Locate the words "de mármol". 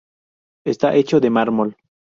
1.19-1.77